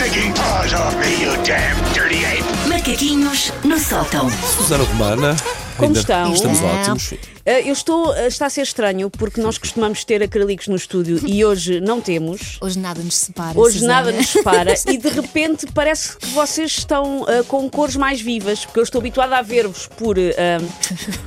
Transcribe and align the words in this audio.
stinking 0.00 0.32
paws 0.32 0.72
off 0.72 0.96
me, 0.98 1.20
you 1.20 1.30
damn 1.44 1.76
dirty 1.92 2.24
ape! 2.24 2.42
Macaquinhos 2.66 3.52
no 3.62 3.78
sótão. 3.78 4.30
Susana 4.30 4.84
Romana. 4.84 5.36
Como 5.80 5.96
estão? 5.96 6.32
Estamos 6.32 6.60
ótimos. 6.62 7.14
Eh, 7.46 7.68
eu 7.68 7.72
estou. 7.72 8.14
está 8.26 8.46
a 8.46 8.50
ser 8.50 8.62
estranho 8.62 9.08
porque 9.10 9.40
nós 9.40 9.56
costumamos 9.58 10.04
ter 10.04 10.22
acrílicos 10.22 10.68
no 10.68 10.76
estúdio 10.76 11.20
e 11.26 11.44
hoje 11.44 11.80
não 11.80 12.00
temos. 12.00 12.58
Hoje 12.60 12.78
nada 12.78 13.02
nos 13.02 13.16
separa. 13.16 13.58
Hoje 13.58 13.78
Susana. 13.78 13.94
nada 13.94 14.12
nos 14.12 14.28
separa 14.28 14.74
e 14.86 14.98
de 14.98 15.08
repente 15.08 15.66
parece 15.74 16.16
que 16.16 16.26
vocês 16.28 16.70
estão 16.78 17.24
eh, 17.28 17.42
com 17.48 17.68
cores 17.70 17.96
mais 17.96 18.20
vivas, 18.20 18.64
porque 18.64 18.78
eu 18.78 18.84
estou 18.84 18.98
habituada 19.00 19.36
a 19.38 19.42
ver-vos 19.42 19.86
por, 19.96 20.16
eh, 20.18 20.34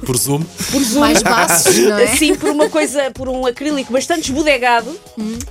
Por 0.06 0.16
Zoom. 0.18 0.44
por 0.72 0.82
zoom, 0.84 1.00
Mais 1.00 1.22
baços, 1.24 1.78
não 1.80 1.98
é? 1.98 2.04
assim 2.04 2.36
por 2.36 2.50
uma 2.50 2.70
coisa, 2.70 3.10
por 3.12 3.28
um 3.28 3.46
acrílico 3.46 3.92
bastante 3.92 4.30
esbudegado 4.30 4.98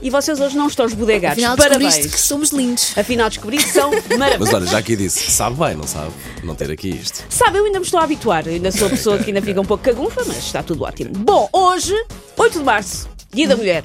e 0.00 0.10
vocês 0.10 0.40
hoje 0.40 0.56
não 0.56 0.68
estão 0.68 0.86
esbudegados. 0.86 1.38
Afinal 1.38 1.56
Parabéns. 1.56 1.94
descobriste 1.94 2.16
que 2.16 2.20
somos 2.28 2.50
lindos. 2.50 2.92
Afinal 2.96 3.28
descobri 3.28 3.56
que 3.58 3.68
são 3.68 3.90
maravilhosos. 3.90 4.38
Mas 4.38 4.54
olha, 4.54 4.66
já 4.66 4.78
aqui 4.78 4.96
disse, 4.96 5.30
sabe 5.30 5.56
bem, 5.56 5.74
não 5.76 5.86
sabe? 5.86 6.12
Não 6.44 6.54
ter 6.54 6.70
aqui 6.70 6.88
isto. 6.90 7.24
Sabe, 7.28 7.58
eu 7.58 7.64
ainda 7.64 7.78
me 7.80 7.84
estou 7.84 8.00
a 8.00 8.04
habituar. 8.04 8.46
Ainda 8.46 8.70
sou 8.70 8.86
a 8.86 8.90
pessoa 8.92 9.18
que 9.18 9.30
ainda 9.30 9.40
fica 9.40 9.58
um 9.60 9.64
pouco 9.64 9.82
cagunfa, 9.82 10.22
mas 10.26 10.36
está 10.36 10.62
tudo 10.62 10.84
ótimo. 10.84 11.10
Bom, 11.16 11.48
hoje, 11.50 11.94
8 12.36 12.58
de 12.58 12.64
março, 12.64 13.08
Dia 13.32 13.48
da 13.48 13.56
Mulher. 13.56 13.84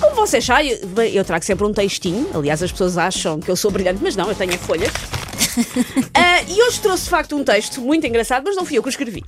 Como 0.00 0.16
vocês 0.16 0.42
sabem, 0.44 0.78
bem, 0.86 1.12
eu 1.14 1.24
trago 1.24 1.44
sempre 1.44 1.66
um 1.66 1.72
textinho. 1.72 2.26
Aliás, 2.34 2.62
as 2.62 2.72
pessoas 2.72 2.96
acham 2.96 3.38
que 3.38 3.50
eu 3.50 3.56
sou 3.56 3.70
brilhante, 3.70 4.00
mas 4.02 4.16
não, 4.16 4.28
eu 4.28 4.34
tenho 4.34 4.56
folhas. 4.58 4.90
Ah, 6.14 6.42
e 6.48 6.60
hoje 6.62 6.80
trouxe 6.80 7.04
de 7.04 7.10
facto 7.10 7.36
um 7.36 7.44
texto 7.44 7.80
muito 7.80 8.04
engraçado, 8.04 8.42
mas 8.44 8.56
não 8.56 8.64
fui 8.64 8.76
eu 8.76 8.82
que 8.82 8.88
o 8.88 8.90
escrevi. 8.90 9.22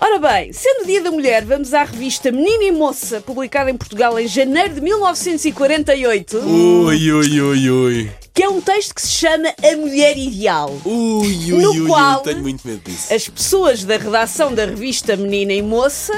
Ora 0.00 0.18
bem, 0.18 0.54
sendo 0.54 0.86
Dia 0.86 1.02
da 1.02 1.10
Mulher, 1.10 1.44
vamos 1.44 1.74
à 1.74 1.84
revista 1.84 2.32
Menina 2.32 2.64
e 2.64 2.72
Moça, 2.72 3.20
publicada 3.20 3.70
em 3.70 3.76
Portugal 3.76 4.18
em 4.18 4.26
janeiro 4.26 4.74
de 4.74 4.80
1948, 4.80 6.38
Ui, 6.38 7.12
ui, 7.12 7.40
ui, 7.42 7.70
ui. 7.70 8.10
Que 8.32 8.42
é 8.42 8.48
um 8.48 8.60
texto 8.60 8.94
que 8.94 9.02
se 9.02 9.08
chama 9.08 9.48
A 9.62 9.76
Mulher 9.76 10.16
Ideal. 10.16 10.70
Ui, 10.84 11.52
ui, 11.52 11.62
No 11.62 11.70
ui, 11.72 11.86
qual- 11.86 12.18
ui. 12.18 12.24
Tenho 12.24 12.40
muito 12.42 12.66
medo 12.66 12.80
disso. 12.84 13.12
As 13.12 13.28
pessoas 13.28 13.84
da 13.84 13.96
redação 13.96 14.54
da 14.54 14.64
revista 14.66 15.16
Menina 15.16 15.52
e 15.52 15.60
Moça 15.62 16.12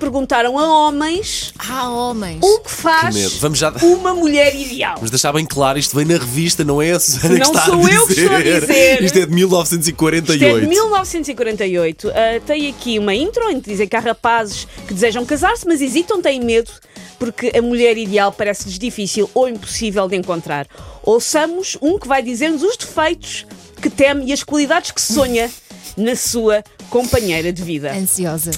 perguntaram 0.00 0.56
a 0.58 0.86
homens 0.86 1.52
Ah, 1.58 1.90
homens. 1.90 2.38
o 2.40 2.60
que 2.60 2.70
faz 2.70 3.14
Que 3.16 3.22
medo. 3.22 3.34
Vamos 3.40 3.58
já- 3.58 3.72
uma 3.82 4.14
mulher 4.14 4.54
ideal. 4.54 4.94
Vamos 4.94 5.10
deixar 5.10 5.32
bem 5.32 5.44
claro, 5.44 5.76
isto 5.78 5.96
vem 5.96 6.04
na 6.06 6.14
revista, 6.16 6.62
não 6.64 6.80
é 6.80 6.92
a 6.92 7.00
Susana 7.00 7.34
que 7.34 7.40
Não 7.40 7.46
está 7.52 7.64
sou 7.64 7.74
a 7.74 7.78
dizer. 7.78 7.94
eu 7.96 8.06
que 8.06 8.12
estou 8.12 8.36
a 8.36 8.40
dizer. 8.42 8.62
Isto 8.62 8.72
é 8.72 8.96
de 8.96 9.04
Isto 9.22 9.30
1948. 9.34 10.56
é 10.56 10.60
de 10.60 10.66
1948. 10.68 12.08
Ah, 12.10 12.40
tem 12.46 12.68
aqui 12.68 12.98
uma 12.98 13.14
intro 13.14 13.50
em 13.50 13.60
que 13.60 13.70
dizem 13.70 13.88
que 13.88 13.96
há 13.96 14.00
rapazes 14.00 14.66
que 14.86 14.94
desejam 14.94 15.24
casar-se, 15.26 15.66
mas 15.66 15.80
hesitam, 15.80 16.22
têm 16.22 16.40
medo, 16.40 16.70
porque 17.18 17.52
a 17.56 17.62
mulher 17.62 17.96
ideal 17.96 18.32
parece-lhes 18.32 18.78
difícil 18.78 19.30
ou 19.34 19.48
impossível 19.48 20.08
de 20.08 20.16
encontrar. 20.16 20.66
Ouçamos 21.02 21.76
um 21.82 21.98
que 21.98 22.08
vai 22.08 22.22
dizer-nos 22.22 22.62
os 22.62 22.76
defeitos 22.76 23.46
que 23.80 23.90
teme 23.90 24.26
e 24.26 24.32
as 24.32 24.42
qualidades 24.42 24.90
que 24.90 25.00
sonha 25.00 25.50
na 25.96 26.14
sua 26.14 26.62
companheira 26.90 27.52
de 27.52 27.62
vida. 27.62 27.92
Ansiosa. 27.92 28.50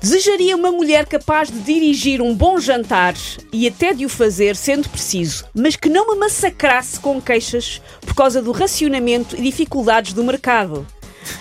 Desejaria 0.00 0.56
uma 0.56 0.72
mulher 0.72 1.04
capaz 1.04 1.50
de 1.50 1.58
dirigir 1.58 2.22
um 2.22 2.34
bom 2.34 2.58
jantar 2.58 3.14
e 3.52 3.68
até 3.68 3.92
de 3.92 4.06
o 4.06 4.08
fazer 4.08 4.56
sendo 4.56 4.88
preciso, 4.88 5.44
mas 5.52 5.76
que 5.76 5.90
não 5.90 6.10
me 6.10 6.18
massacrasse 6.18 6.98
com 6.98 7.20
queixas 7.20 7.82
por 8.00 8.14
causa 8.14 8.40
do 8.40 8.50
racionamento 8.50 9.36
e 9.36 9.42
dificuldades 9.42 10.14
do 10.14 10.24
mercado. 10.24 10.86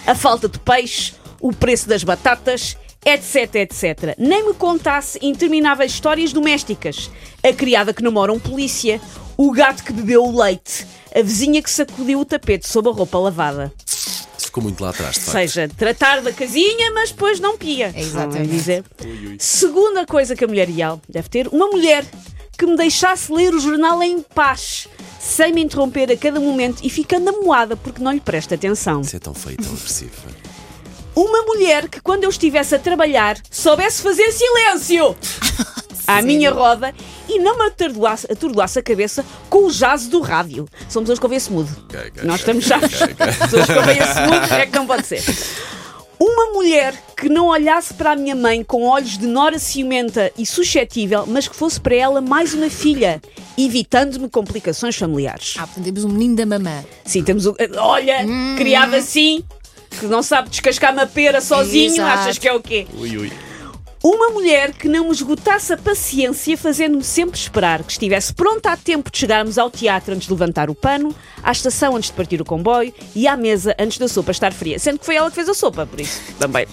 A 0.05 0.13
falta 0.13 0.49
de 0.49 0.59
peixe, 0.59 1.13
o 1.39 1.53
preço 1.53 1.87
das 1.87 2.03
batatas, 2.03 2.75
etc, 3.05 3.55
etc. 3.55 4.16
Nem 4.17 4.47
me 4.47 4.53
contasse 4.53 5.19
intermináveis 5.22 5.92
histórias 5.92 6.33
domésticas. 6.33 7.09
A 7.44 7.53
criada 7.53 7.94
que 7.94 8.03
namora 8.03 8.33
um 8.33 8.39
polícia, 8.39 9.00
o 9.38 9.52
gato 9.52 9.83
que 9.83 9.94
bebeu 9.94 10.23
o 10.23 10.38
leite, 10.38 10.86
a 11.16 11.22
vizinha 11.22 11.61
que 11.61 11.70
sacudiu 11.70 12.20
o 12.20 12.25
tapete 12.25 12.67
sob 12.67 12.89
a 12.89 12.92
roupa 12.92 13.17
lavada. 13.17 13.73
Ficou 14.37 14.64
muito 14.64 14.83
lá 14.83 14.89
atrás, 14.89 15.14
de 15.15 15.20
Ou 15.20 15.26
facto. 15.26 15.36
seja, 15.36 15.70
tratar 15.77 16.21
da 16.21 16.33
casinha, 16.33 16.92
mas 16.92 17.11
depois 17.11 17.39
não 17.39 17.55
pia. 17.58 17.93
Exatamente. 17.95 18.37
Não 18.37 18.43
é 18.43 18.48
dizer. 18.48 18.83
Segunda 19.37 20.05
coisa 20.05 20.36
que 20.36 20.43
a 20.43 20.48
mulher 20.48 20.67
ideal 20.70 20.99
deve 21.08 21.30
ter: 21.30 21.48
uma 21.49 21.67
mulher 21.67 22.04
que 22.58 22.66
me 22.66 22.76
deixasse 22.76 23.31
ler 23.31 23.54
o 23.54 23.60
jornal 23.60 24.02
em 24.04 24.21
paz, 24.21 24.87
sem 25.20 25.54
me 25.54 25.61
interromper 25.64 26.11
a 26.11 26.17
cada 26.17 26.39
momento 26.39 26.83
e 26.83 26.89
ficando 26.89 27.30
amoada 27.30 27.77
porque 27.77 28.02
não 28.02 28.11
lhe 28.11 28.20
presta 28.20 28.55
atenção. 28.55 29.02
Isso 29.02 29.16
é 29.16 29.20
tão 29.20 29.33
feio, 29.33 29.55
tão 29.58 29.71
agressivo. 29.71 30.11
Uma 31.19 31.41
mulher 31.43 31.89
que, 31.89 31.99
quando 31.99 32.23
eu 32.23 32.30
estivesse 32.30 32.73
a 32.75 32.80
trabalhar, 32.80 33.35
soubesse 33.52 34.02
fazer 34.02 34.31
silêncio 34.31 35.13
à 36.07 36.21
minha 36.21 36.49
roda 36.49 36.93
e 37.27 37.39
não 37.39 37.57
me 37.57 37.65
atordoasse, 37.65 38.25
atordoasse 38.31 38.80
a 38.80 38.81
cabeça 38.81 39.25
com 39.49 39.65
o 39.65 39.69
jazz 39.69 40.07
do 40.07 40.21
rádio. 40.21 40.65
São 40.87 41.02
pessoas 41.02 41.19
que 41.19 41.25
ouvem-se 41.25 41.52
mudo. 41.52 41.69
Ok, 41.89 41.99
ok, 42.07 42.23
Nós 42.23 42.39
estamos 42.39 42.63
chaves. 42.63 43.02
ok, 43.02 43.15
ok. 43.19 43.27
Pessoas 43.35 43.65
que 43.65 43.73
ouvem-se 43.73 44.21
mudo 44.21 44.53
é 44.53 44.65
que 44.65 44.75
não 44.77 44.87
pode 44.87 45.05
ser. 45.07 45.21
Uma 46.17 46.53
mulher 46.53 46.93
que 47.17 47.27
não 47.27 47.47
olhasse 47.47 47.93
para 47.93 48.11
a 48.11 48.15
minha 48.15 48.36
mãe 48.36 48.63
com 48.63 48.83
olhos 48.83 49.17
de 49.17 49.27
nora 49.27 49.59
ciumenta 49.59 50.31
e 50.37 50.45
suscetível, 50.45 51.25
mas 51.27 51.49
que 51.49 51.55
fosse 51.55 51.81
para 51.81 51.95
ela 51.95 52.21
mais 52.21 52.53
uma 52.53 52.69
filha, 52.69 53.21
evitando-me 53.57 54.30
complicações 54.30 54.95
familiares. 54.95 55.55
Ah, 55.57 55.67
portanto 55.67 55.83
temos 55.83 56.05
um 56.05 56.09
menino 56.09 56.36
da 56.37 56.45
mamã. 56.45 56.83
Sim, 57.03 57.23
temos 57.23 57.45
o. 57.45 57.55
Olha, 57.77 58.25
criado 58.57 58.95
assim, 58.95 59.43
que 59.89 60.05
não 60.05 60.23
sabe 60.23 60.50
descascar 60.50 60.94
uma 60.94 61.05
pera 61.05 61.42
sozinho, 61.42 61.94
Exato. 61.94 62.20
achas 62.20 62.38
que 62.38 62.48
é 62.48 62.54
o 62.54 62.61
quê? 62.61 62.88
Ui, 62.94 63.17
ui. 63.17 63.32
Uma 64.02 64.30
mulher 64.30 64.72
que 64.72 64.88
não 64.88 65.05
me 65.05 65.11
esgotasse 65.11 65.73
a 65.73 65.77
paciência, 65.77 66.58
fazendo-me 66.58 67.04
sempre 67.04 67.38
esperar, 67.38 67.83
que 67.83 67.92
estivesse 67.92 68.33
pronta 68.33 68.72
a 68.72 68.78
tempo 68.78 69.11
de 69.11 69.17
chegarmos 69.17 69.58
ao 69.58 69.70
teatro 69.70 70.16
antes 70.16 70.26
de 70.26 70.32
levantar 70.32 70.70
o 70.70 70.76
pano, 70.76 71.14
à 71.44 71.52
estação 71.52 71.98
antes 71.98 72.10
de 72.10 72.16
partir 72.16 72.39
o 72.39 72.45
comboio 72.45 72.94
e 73.14 73.28
à 73.28 73.36
mesa 73.36 73.76
antes 73.78 73.98
da 73.98 74.08
sopa 74.08 74.32
estar 74.32 74.54
fria. 74.54 74.80
Sendo 74.80 74.99
que 74.99 75.05
foi 75.05 75.16
ela 75.16 75.30
que 75.30 75.36
fez 75.36 75.49
a 75.49 75.54
sopa, 75.54 75.86
por 75.86 75.99
isso 75.99 76.22
também. 76.39 76.66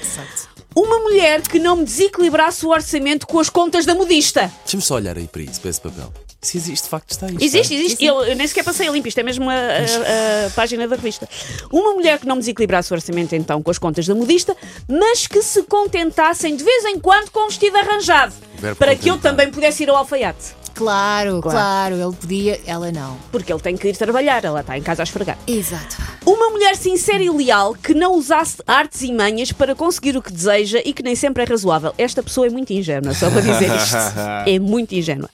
Exato. 0.00 0.48
Uma 0.74 1.00
mulher 1.00 1.42
que 1.42 1.58
não 1.58 1.76
me 1.76 1.84
desequilibrasse 1.84 2.64
o 2.64 2.70
orçamento 2.70 3.26
com 3.26 3.38
as 3.38 3.50
contas 3.50 3.84
da 3.84 3.94
modista. 3.94 4.50
Deixa-me 4.64 4.82
só 4.82 4.94
olhar 4.94 5.18
aí 5.18 5.28
para 5.28 5.42
isso, 5.42 5.60
para 5.60 5.68
esse 5.68 5.80
papel. 5.82 6.10
Se 6.44 6.58
existe, 6.58 6.84
de 6.84 6.90
facto, 6.90 7.10
está 7.10 7.26
aí. 7.26 7.36
Existe, 7.40 7.74
existe. 7.74 8.04
Eu, 8.04 8.22
eu 8.24 8.36
nem 8.36 8.46
sequer 8.46 8.62
passei 8.64 8.86
a 8.86 8.90
limpo, 8.92 9.08
isto 9.08 9.18
é 9.18 9.22
mesmo 9.22 9.48
a, 9.50 9.54
a- 9.54 10.46
a 10.46 10.50
página 10.50 10.86
da 10.86 10.96
revista. 10.96 11.28
Uma 11.72 11.94
mulher 11.94 12.18
que 12.18 12.26
não 12.26 12.38
desequilibrasse 12.38 12.92
o 12.92 12.94
orçamento 12.94 13.34
então 13.34 13.62
com 13.62 13.70
as 13.70 13.78
contas 13.78 14.06
da 14.06 14.14
modista, 14.14 14.56
mas 14.88 15.26
que 15.26 15.42
se 15.42 15.62
contentassem 15.64 16.54
de 16.56 16.62
vez 16.62 16.84
em 16.84 16.98
quando 17.00 17.30
com 17.30 17.44
um 17.44 17.48
vestido 17.48 17.76
arranjado, 17.78 18.32
para 18.78 18.94
que 18.94 19.08
eu 19.08 19.14
contentar. 19.14 19.32
também 19.32 19.50
pudesse 19.50 19.82
ir 19.82 19.90
ao 19.90 19.96
alfaiate. 19.96 20.54
Claro, 20.74 21.40
Claro. 21.40 21.56
claro, 21.56 21.94
Ele 21.94 22.16
podia, 22.16 22.60
ela 22.66 22.90
não. 22.90 23.16
Porque 23.30 23.52
ele 23.52 23.60
tem 23.62 23.76
que 23.76 23.86
ir 23.86 23.96
trabalhar, 23.96 24.44
ela 24.44 24.60
está 24.60 24.76
em 24.76 24.82
casa 24.82 25.02
a 25.02 25.04
esfregar. 25.04 25.38
Exato. 25.46 25.96
Uma 26.26 26.50
mulher 26.50 26.74
sincera 26.76 27.22
e 27.22 27.30
leal 27.30 27.74
que 27.74 27.94
não 27.94 28.14
usasse 28.16 28.56
artes 28.66 29.02
e 29.02 29.12
manhas 29.12 29.52
para 29.52 29.74
conseguir 29.76 30.16
o 30.16 30.22
que 30.22 30.32
deseja 30.32 30.80
e 30.84 30.92
que 30.92 31.00
nem 31.00 31.14
sempre 31.14 31.44
é 31.44 31.46
razoável. 31.46 31.94
Esta 31.96 32.24
pessoa 32.24 32.48
é 32.48 32.50
muito 32.50 32.72
ingênua, 32.72 33.14
só 33.14 33.30
para 33.30 33.40
dizer 33.40 33.70
isto. 33.76 33.94
É 34.46 34.58
muito 34.58 34.92
ingênua. 34.96 35.30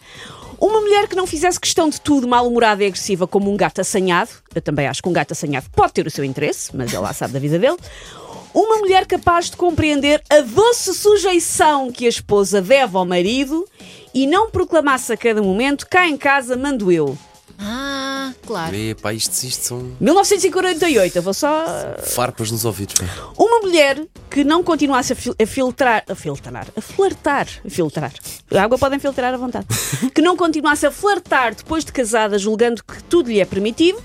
Uma 0.60 0.78
mulher 0.82 1.08
que 1.08 1.16
não 1.16 1.26
fizesse 1.26 1.58
questão 1.58 1.88
de 1.88 1.98
tudo, 1.98 2.28
mal-humorada 2.28 2.84
e 2.84 2.86
agressiva 2.86 3.26
como 3.26 3.50
um 3.50 3.56
gato 3.56 3.80
assanhado. 3.80 4.30
Eu 4.54 4.60
também 4.60 4.86
acho 4.86 5.02
que 5.02 5.08
um 5.08 5.12
gato 5.12 5.32
assanhado 5.32 5.70
pode 5.74 5.94
ter 5.94 6.06
o 6.06 6.10
seu 6.10 6.22
interesse, 6.22 6.76
mas 6.76 6.92
ele 6.92 7.00
lá 7.00 7.14
sabe 7.14 7.32
da 7.32 7.38
vida 7.38 7.58
dele. 7.58 7.78
Uma 8.52 8.76
mulher 8.76 9.06
capaz 9.06 9.48
de 9.48 9.56
compreender 9.56 10.22
a 10.28 10.40
doce 10.40 10.92
sujeição 10.92 11.90
que 11.90 12.04
a 12.04 12.10
esposa 12.10 12.60
deve 12.60 12.94
ao 12.94 13.06
marido 13.06 13.66
e 14.12 14.26
não 14.26 14.50
proclamasse 14.50 15.10
a 15.10 15.16
cada 15.16 15.40
momento 15.40 15.86
cá 15.88 16.06
em 16.06 16.16
casa 16.16 16.58
mando 16.58 16.92
eu. 16.92 17.16
Epá, 18.74 19.12
isto, 19.12 19.32
isto 19.44 19.64
são 19.66 19.78
1948, 20.00 21.16
eu 21.16 21.22
vou 21.22 21.32
só 21.34 21.64
farpas 22.02 22.50
nos 22.50 22.64
ouvidos. 22.64 22.94
pá. 22.94 23.06
Uma 23.38 23.60
mulher 23.60 24.04
que 24.28 24.44
não 24.44 24.62
continuasse 24.62 25.12
a, 25.12 25.16
fil- 25.16 25.34
a 25.40 25.46
filtrar, 25.46 26.04
a 26.08 26.14
filtrar, 26.14 26.66
a 26.76 26.80
flertar, 26.80 27.46
a 27.66 27.70
filtrar. 27.70 28.12
A 28.52 28.62
água 28.62 28.78
podem 28.78 28.98
filtrar 28.98 29.32
à 29.32 29.36
vontade. 29.36 29.66
que 30.14 30.20
não 30.22 30.36
continuasse 30.36 30.86
a 30.86 30.90
flertar 30.90 31.54
depois 31.54 31.84
de 31.84 31.92
casada, 31.92 32.38
julgando 32.38 32.82
que 32.84 33.02
tudo 33.04 33.30
lhe 33.30 33.40
é 33.40 33.44
permitido. 33.44 34.02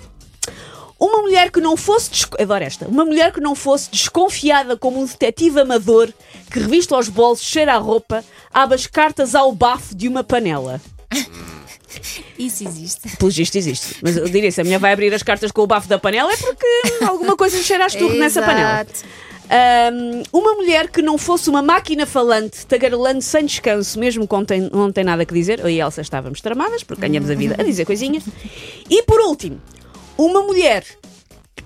Uma 0.98 1.22
mulher 1.22 1.52
que 1.52 1.60
não 1.60 1.76
fosse. 1.76 2.10
Adoro 2.40 2.64
esta. 2.64 2.88
Uma 2.88 3.04
mulher 3.04 3.32
que 3.34 3.42
não 3.42 3.54
fosse 3.54 3.92
desconfiada 3.92 4.78
como 4.78 5.02
um 5.02 5.06
detetive 5.06 5.60
amador 5.60 6.12
que, 6.50 6.58
revisto 6.60 6.96
aos 6.96 7.10
bolsos, 7.10 7.46
cheira 7.46 7.74
a 7.74 7.78
roupa, 7.78 8.24
abre 8.54 8.76
as 8.76 8.88
cartas 8.88 9.36
ao 9.36 9.52
bafo 9.52 9.94
de 9.94 10.08
uma 10.08 10.24
panela. 10.24 10.80
Isso 12.38 12.68
existe. 12.68 13.18
Pelo 13.18 13.32
visto 13.32 13.56
existe. 13.56 13.96
Mas 14.02 14.18
eu 14.18 14.26
diria: 14.30 14.52
se 14.52 14.62
a 14.62 14.64
mulher 14.64 14.80
vai 14.80 14.94
abrir 14.94 15.14
as 15.14 15.24
cartas 15.24 15.52
com 15.52 15.62
o 15.62 15.68
bafo 15.68 15.88
da 15.88 15.98
panela 16.00 16.32
é 16.34 16.38
porque 16.38 16.66
alguma 17.06 17.36
coisa 17.36 17.58
lhe 17.58 17.64
cheira 17.64 17.84
a 17.84 17.88
esturro 17.88 18.14
nessa 18.16 18.42
panela. 18.42 18.86
Ahm, 19.48 20.24
uma 20.34 20.54
mulher 20.56 20.90
que 20.90 21.02
não 21.04 21.18
fosse 21.20 21.50
uma 21.52 21.62
máquina 21.62 22.06
falante, 22.08 22.66
tagarelando 22.66 23.22
sem 23.22 23.46
descanso, 23.46 24.00
mesmo 24.00 24.28
quando 24.28 24.48
tem- 24.48 24.70
não 24.74 24.92
tem 24.92 25.04
nada 25.04 25.24
que 25.26 25.34
dizer. 25.34 25.60
Eu 25.60 25.70
e 25.70 25.80
Elsa 25.80 26.02
estávamos 26.02 26.42
tramadas, 26.42 26.84
porque 26.84 27.02
ganhamos 27.08 27.30
a 27.30 27.36
vida 27.36 27.56
a 27.60 27.64
dizer 27.64 27.86
coisinhas. 27.86 28.24
E 28.90 29.04
por 29.04 29.20
último, 29.22 29.62
uma 30.18 30.42
mulher, 30.42 30.84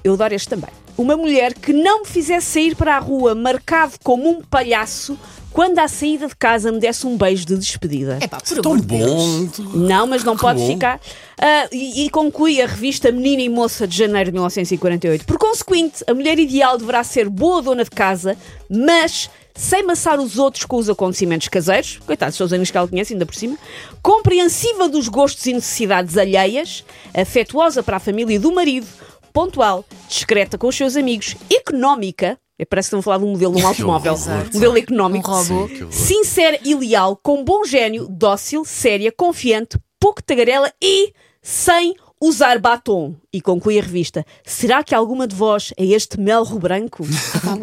eu 0.03 0.13
adoro 0.13 0.33
este 0.35 0.49
também, 0.49 0.69
uma 0.99 1.15
mulher 1.15 1.53
que 1.53 1.71
não 1.71 2.01
me 2.01 2.05
fizesse 2.05 2.47
sair 2.47 2.75
para 2.75 2.97
a 2.97 2.99
rua 2.99 3.33
marcado 3.33 3.93
como 4.03 4.29
um 4.29 4.41
palhaço 4.41 5.17
quando 5.49 5.79
à 5.79 5.87
saída 5.87 6.27
de 6.27 6.35
casa 6.35 6.71
me 6.71 6.79
desse 6.79 7.07
um 7.07 7.17
beijo 7.17 7.45
de 7.45 7.57
despedida. 7.57 8.19
É 8.21 8.27
pá, 8.27 8.37
por 8.37 8.61
Tão 8.61 8.73
amor 8.73 8.81
de 8.81 8.87
Deus. 8.87 9.59
bom. 9.59 9.77
Não, 9.77 10.05
mas 10.05 10.23
não 10.25 10.35
pode 10.35 10.59
bom. 10.59 10.67
ficar. 10.67 10.99
Ah, 11.39 11.67
e, 11.71 12.05
e 12.05 12.09
conclui 12.09 12.61
a 12.61 12.67
revista 12.67 13.11
Menina 13.11 13.41
e 13.41 13.49
Moça 13.49 13.87
de 13.87 13.97
janeiro 13.97 14.25
de 14.25 14.33
1948. 14.33 15.25
Por 15.25 15.37
consequente, 15.37 16.03
a 16.05 16.13
mulher 16.13 16.37
ideal 16.37 16.77
deverá 16.77 17.03
ser 17.03 17.29
boa 17.29 17.61
dona 17.61 17.83
de 17.83 17.89
casa, 17.89 18.37
mas 18.69 19.29
sem 19.55 19.83
maçar 19.83 20.19
os 20.19 20.37
outros 20.37 20.65
com 20.65 20.77
os 20.77 20.89
acontecimentos 20.89 21.47
caseiros, 21.47 21.99
coitados, 22.05 22.35
são 22.35 22.45
os 22.45 22.53
anos 22.53 22.69
que 22.69 22.77
ela 22.77 22.87
conhece, 22.87 23.13
ainda 23.13 23.25
por 23.25 23.35
cima, 23.35 23.57
compreensiva 24.01 24.87
dos 24.87 25.07
gostos 25.07 25.45
e 25.45 25.53
necessidades 25.53 26.17
alheias, 26.17 26.85
afetuosa 27.13 27.81
para 27.81 27.97
a 27.97 27.99
família 27.99 28.39
do 28.39 28.53
marido, 28.53 28.87
pontual, 29.33 29.83
discreta 30.09 30.57
com 30.57 30.67
os 30.67 30.75
seus 30.75 30.95
amigos, 30.97 31.35
económica. 31.53 32.37
é, 32.57 32.65
Parece 32.65 32.87
que 32.89 32.95
estão 32.95 32.99
a 32.99 33.03
falar 33.03 33.19
de 33.19 33.23
um 33.25 33.31
modelo 33.31 33.55
de 33.55 33.63
um 33.63 33.67
automóvel. 33.67 34.13
horror. 34.13 34.45
modelo 34.53 34.77
económico. 34.77 35.31
Um 35.31 35.35
robô. 35.35 35.67
Sim. 35.67 35.91
Sincera 35.91 36.59
e 36.65 36.75
leal, 36.75 37.15
com 37.15 37.43
bom 37.43 37.63
gênio, 37.63 38.07
dócil, 38.09 38.65
séria, 38.65 39.11
confiante, 39.15 39.77
pouco 39.99 40.21
tagarela 40.23 40.71
e 40.81 41.13
sem 41.41 41.93
usar 42.21 42.59
batom. 42.59 43.15
E 43.31 43.39
conclui 43.39 43.79
a 43.79 43.81
revista. 43.81 44.25
Será 44.43 44.83
que 44.83 44.93
alguma 44.93 45.25
de 45.27 45.33
vós 45.35 45.71
é 45.77 45.85
este 45.85 46.19
melro 46.19 46.59
branco? 46.59 47.05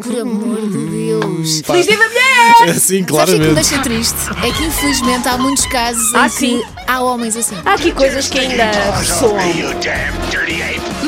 Por 0.01 0.19
amor 0.19 0.61
de 0.67 0.87
Deus. 0.89 1.61
Feliz 1.61 1.85
dia 1.85 1.97
da 1.97 2.07
mulher! 2.07 2.73
Sim, 2.79 3.05
Sabes 3.07 3.33
o 3.33 3.37
que 3.37 3.41
é 3.43 3.43
que 3.43 3.47
me 3.49 3.53
deixa 3.53 3.81
triste? 3.83 4.15
É 4.43 4.51
que 4.51 4.63
infelizmente 4.63 5.27
há 5.27 5.37
muitos 5.37 5.65
casos 5.67 6.11
em 6.13 6.17
Ah, 6.17 6.23
que 6.29 6.35
sim. 6.35 6.63
há 6.87 7.01
homens 7.03 7.35
assim. 7.35 7.55
Há 7.65 7.73
aqui 7.73 7.91
coisas 7.91 8.29
que 8.29 8.39
ainda 8.39 8.71
ressoam. 8.97 9.37